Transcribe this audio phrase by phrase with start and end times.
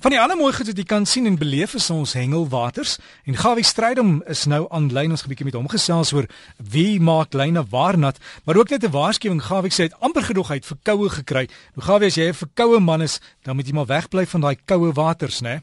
[0.00, 2.94] Van die ander mooi goed wat jy kan sien en beleef is ons hengelwaters
[3.28, 6.24] en Gawie Strydom is nou aanlyn ons 'n bietjie met hom gesels oor
[6.56, 8.16] wie maak lyne waar nat,
[8.46, 11.48] maar ook net 'n waarskuwing Gawie sê hy het amper genoeg uit verkoue gekry.
[11.76, 14.56] Nou Gawie as jy 'n verkoue man is, dan moet jy maar wegbly van daai
[14.64, 15.60] koue waters, né?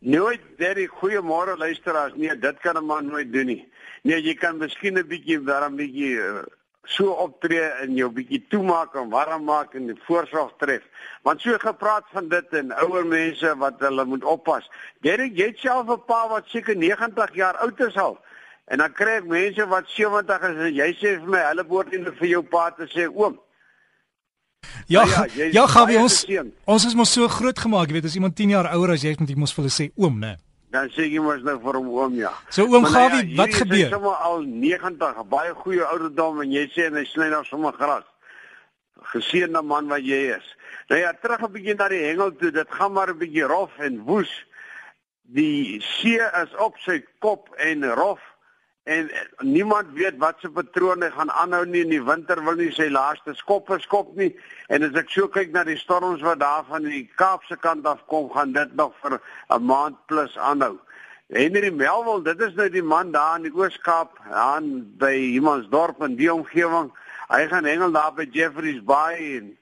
[0.00, 2.14] Nooit baie goeiemôre luisteraars.
[2.16, 3.68] Nee, dit kan 'n man nooit doen nie.
[4.02, 6.42] Nee, jy kan miskien 'n bietjie daarom bietjie uh,
[6.88, 10.82] so optree en jou bietjie toemaak en warm maak en die voorsorg tref.
[11.26, 14.66] Want so gepraat van dit en ouer mense wat hulle moet oppas.
[15.04, 18.18] Derek, jy het self 'n pa wat seker 90 jaar oud is al.
[18.66, 21.90] En dan kry ek mense wat 70 is en jy sê vir my hulle behoort
[21.90, 23.40] nie vir jou pa te sê oom.
[24.86, 26.26] Ja, ja, ja, gaan ja, ons
[26.64, 29.10] ons is mos so groot gemaak, jy weet, as iemand 10 jaar ouer as jy
[29.10, 30.26] is, moet jy mos vir hulle sê oom, né?
[30.26, 32.30] Nee dan sê jy mos nou vir hom oom ja.
[32.54, 33.76] So oom nou Gawie, ja, wat gebeur?
[33.76, 37.74] Hy is sommer al 90, baie goeie ouderdom en jy sê hy sny nog sommer
[37.74, 38.06] gras.
[39.10, 40.46] Geseënde man wat jy is.
[40.90, 42.50] Nou ja, terug 'n bietjie na die hengel toe.
[42.50, 44.30] Dit gaan maar 'n bietjie rof en woes.
[45.22, 48.20] Die see is op sy kop en rof
[48.84, 52.88] en niemand weet wat se patrone gaan aanhou nie in die winter wil nie sy
[52.88, 54.30] laaste skop verskop nie
[54.68, 58.06] en as ek so kyk na die storms wat daar van die Kaapse kant af
[58.06, 60.78] kom gaan dit nog vir 'n maand plus aanhou.
[61.30, 66.16] Henry Melville, dit is nou die man daar in die Oos-Kaap, aan by Humansdorp en
[66.18, 66.90] die omgewing.
[67.30, 69.56] Hy gaan hengel daar by Jeffreys Bay en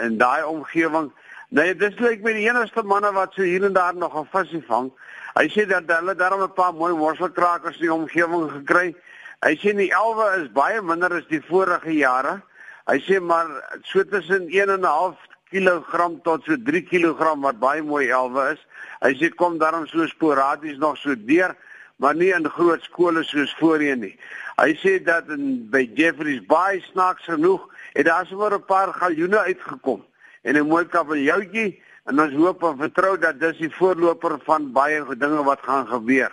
[0.00, 1.10] en daai omgewing.
[1.48, 4.64] Nee, dis lyk my die enigste manne wat so hier en daar nog 'n visie
[4.66, 4.92] vang.
[5.32, 8.94] Hy sê dat hulle daarom 'n paar mooi worselkrakers in die omgewing gekry.
[9.42, 12.42] Hy sê die elwe is baie minder as die vorige jare.
[12.86, 13.48] Hy sê maar
[13.82, 15.16] so tussen 1.5
[15.50, 18.60] kg tot so 3 kg wat baie mooi elwe is.
[19.00, 21.56] Hy sê kom daarom so sporadies nog so deur,
[21.96, 24.16] maar nie in groot skole soos voorheen nie.
[24.60, 29.38] Hy sê dat in by Jeffreys Bay snaaks genoeg het daar sommer 'n paar galjoene
[29.38, 30.04] uitgekom
[30.42, 35.02] en 'n mooi kabeljoutjie en ons hoop en vertrou dat dis die voorloper van baie
[35.14, 36.32] dinge wat gaan gebeur.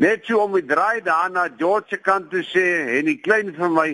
[0.00, 2.64] Net so om die draai daarna George kant toe sê
[2.98, 3.88] en die klein vir my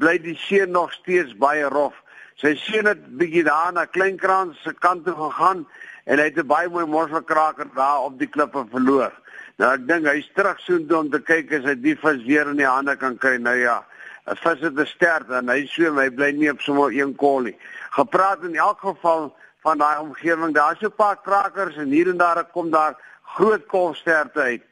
[0.00, 1.96] bly die see nog steeds baie rof.
[2.40, 5.64] Sy sien dit bietjie daar na Kleinkrans se kant toe gegaan
[6.06, 9.12] en hy het 'n baie mooi morselkraker daar op die klippe verloor.
[9.58, 12.48] Nou ek dink hy's terug so toe om te kyk as hy die vis weer
[12.48, 13.36] in die hande kan kry.
[13.36, 13.84] Nou ja,
[14.26, 17.40] 'n vis het 'n stert en hy swem, hy bly nie op sommer een kol
[17.40, 17.56] nie.
[17.90, 20.54] Gepraat in elk geval van daai omgewing.
[20.54, 24.62] Daar's so 'n paar krakers en hier en daar kom daar groot kolsterte uit.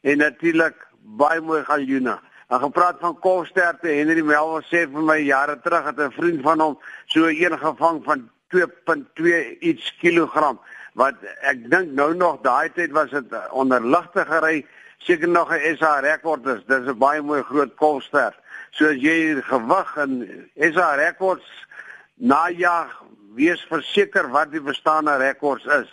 [0.00, 2.18] En natuurlik baie mooi galjoene.
[2.48, 6.60] En gepraat van kolsterte, Henry Melville sê vir my jare terug het 'n vriend van
[6.60, 10.60] hom so een gevang van 2.2 iets kilogram
[10.94, 14.66] wat ek dink nou nog daai tyd was dit onder ligte gery
[14.98, 18.38] seker nog 'n SA rekord is dis 'n baie mooi groot kolstert
[18.70, 20.12] so as jy gewig en
[20.72, 21.48] SA rekords
[22.14, 23.02] najag
[23.34, 25.90] wees verseker wat die bestaande rekords is.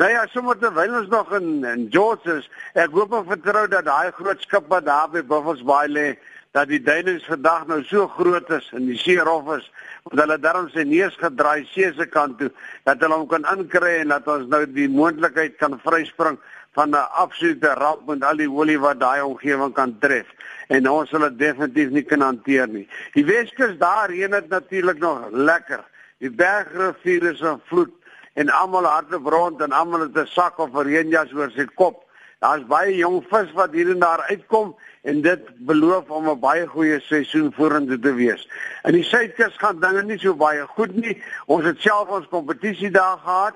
[0.00, 3.86] Nou ja, sommer terwyl ons nog in in George is, ek hoop en vertrou dat
[3.86, 6.06] daai groot skip wat daar by Buffalo Bay lê,
[6.52, 9.68] dat die duinings vandag nou so groot is en die see rof is,
[10.04, 12.50] want hulle daarom sy neus gedraai see se kant toe,
[12.88, 16.40] dat hulle hom kan inkry en dat ons nou die moontlikheid kan vryspring
[16.76, 20.26] van 'n absolute ramp met al die olie wat daai omgewing kan tref
[20.68, 22.88] en ons sal dit definitief nie kan hanteer nie.
[23.14, 25.84] Die Weskus daar reën dit natuurlik nog lekker.
[26.22, 27.90] Die bergrivier is in vloed
[28.38, 32.04] en almal hardloop rond en almal het 'n sak of 'n reënjas oor sy kop.
[32.38, 36.66] Daar's baie jong vis wat hier en daar uitkom en dit beloof om 'n baie
[36.66, 38.48] goeie seisoen vorentoe te wees.
[38.84, 41.22] In die suidkus gaan dinge nie so baie goed nie.
[41.46, 43.54] Ons het self ons kompetisie daar gehad.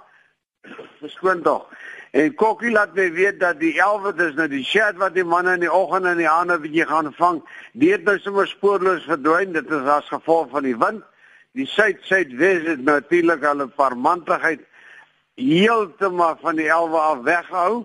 [1.00, 1.66] Verskoon tog.
[2.10, 5.52] En Kokkie laat my weet dat die 11 dis nou die shed wat die manne
[5.52, 7.42] in die oggend en die aande bietjie gaan vang.
[7.72, 9.52] Die het nou sommer spoorloos verdwyn.
[9.52, 11.04] Dit is as gevolg van die wind
[11.56, 14.60] die suid-suidwes het natuurlik al 'n paar mantigheid
[15.34, 17.84] heeltemal van die elwe af weghou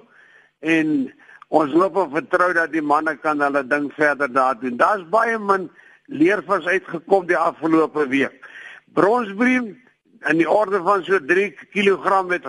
[0.59, 1.13] en
[1.47, 4.77] ons hoop en vertrou dat die manne kan hulle ding verder daar doen.
[4.77, 5.69] Daar's baie min
[6.05, 8.47] leervis uitgekom die afgelope week.
[8.93, 9.81] Bronsbreem
[10.29, 12.45] in die orde van so 3 kg het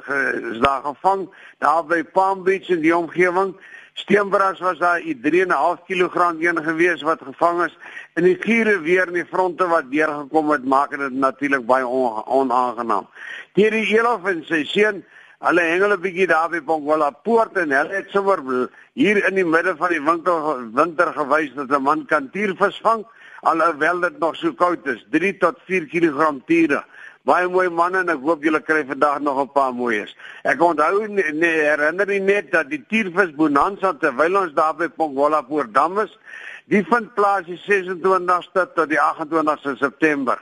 [0.53, 1.28] is daar gevang
[1.59, 3.56] daar by Palm Beach in die omgewing.
[3.94, 7.77] Steenbras was daar 'n 3.5 kg een gewees wat gevang is
[8.15, 12.27] en die giere weer in die fronte wat deurgekom het maak dit natuurlik baie on,
[12.27, 13.06] onaangenaam.
[13.55, 15.05] Hierdie Elof en sy seun,
[15.39, 19.44] hulle hengel 'n bietjie daar by Pongola poort en hulle het sommer hier in die
[19.44, 23.05] midde van die winter winter gewys dat 'n man kan tiervis vang
[23.43, 26.85] alhoewel dit nog so koud is, 3 tot 4 kg tiere.
[27.25, 30.17] Baie mooi manne en ek hoop julle kry vandag nog 'n paar mooies.
[30.45, 35.43] Ek onthou nee, herinner nie net dat die Tiervis Bonanza terwyl ons daar by Pongola
[35.43, 36.19] Poortdam is,
[36.67, 40.39] die vind plaas die 26ste tot die 28ste September.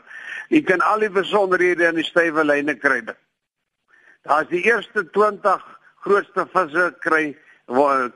[0.49, 3.03] Jy kan al die besonderhede in die stywe lyne kry.
[4.23, 5.61] Daar's die eerste 20
[6.01, 7.37] grootste visse kry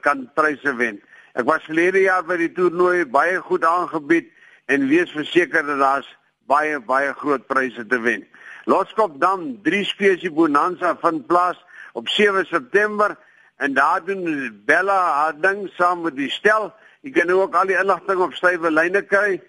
[0.01, 1.03] kan pryse wen.
[1.35, 4.31] Ek was verlede jaar by die toernooi baie goed aangebied
[4.67, 6.09] en wees verseker dat daar's
[6.47, 8.25] baie baie groot pryse te wen.
[8.65, 11.59] Loskop Dam, drie spesie bonanza vind plaas
[11.93, 13.17] op 7 September
[13.57, 16.73] en daar doen Bella haar ding saam met die stel.
[17.05, 19.41] Jy kan ook al die inligting op stywe lyne kry.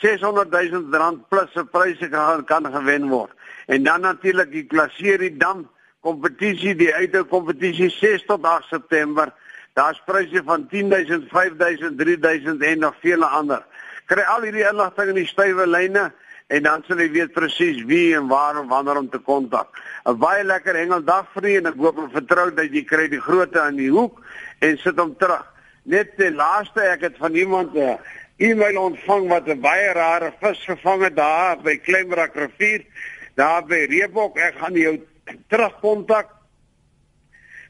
[0.00, 3.30] 600 000 rand plus se pryse kan kan gewen word.
[3.66, 5.68] En dan natuurlik die Klasserie Dam
[6.00, 9.32] kompetisie, die uite kompetisie 6 tot 8 September.
[9.74, 13.64] Daar's pryse van 10000, 5000, 3000 en nog vele ander.
[14.06, 16.10] Kry al hierdie inligting in die stywe lyne
[16.46, 19.68] en dan sal jy weet presies wie en waar en wanneer om te kontak.
[20.04, 23.20] 'n Baie lekker hengeldag vir u en ek hoop en vertrou dat jy kry die
[23.20, 24.20] grootte aan die hoek
[24.60, 25.46] en sit hom terug.
[25.84, 27.98] Net die laaste ek het van iemand 'n
[28.36, 32.84] e-mail ontvang wat 'n baie rare vis gevang het daar by Kleinbrak rivier,
[33.34, 34.36] daar by Reebok.
[34.38, 35.00] Ek gaan jou
[35.48, 36.28] terugkontak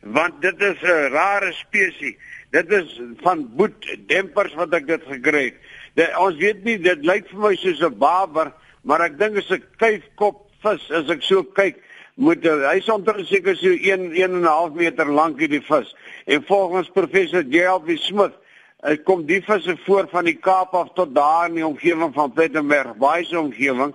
[0.02, 2.16] want dit is 'n rare spesies.
[2.50, 5.54] Dit is van boet dempers wat ek dit gekry het.
[5.94, 8.52] Dit, ons weet nie dit lyk vir my soos 'n baber
[8.84, 11.80] maar ek dink is 'n kuifkop vis as ek so kyk
[12.16, 15.94] moet hy's omtrent seker so 1 1 en 'n half meter lank hierdie vis.
[16.26, 18.34] En volgens professor JLB Smith
[18.84, 22.32] hy kom die visse voor van die Kaap af tot daar in die omgewing van
[22.32, 23.94] Plettenberg baie se omgewing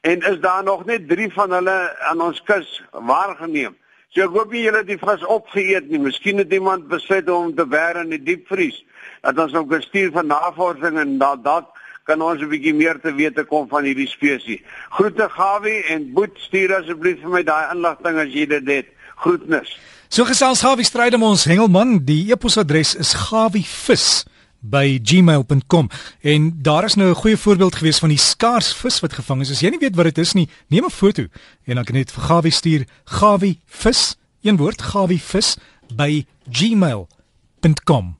[0.00, 3.76] en is daar nog net 3 van hulle aan ons kus waargeneem?
[4.10, 6.00] So ek hoop nie julle het die vis opgeëet nie.
[6.02, 8.80] Miskien het iemand besluit om te bære in die diepvries
[9.22, 11.68] dat ons ook 'n stuur van navorsing en dat dat
[12.04, 14.60] kan ons 'n bietjie meer te wete kom van hierdie spesies.
[14.90, 18.86] Groete Gawie en Boet, stuur asseblief vir my daai inligting as jy dit het.
[19.16, 19.78] Groetnis.
[20.08, 22.04] So gesels Gawie stryd om ons hengelman.
[22.04, 24.24] Die e-posadres is gawievis
[24.60, 25.88] by gmail.com
[26.20, 29.50] en daar is nou 'n goeie voorbeeld gewees van die skaars vis wat gevang is.
[29.50, 31.22] As jy nie weet wat dit is nie, neem 'n foto
[31.64, 32.84] en dan kan jy dit vir Gawie stuur.
[33.04, 35.56] Gawievis, een woord, gawievis
[35.96, 38.19] by gmail.com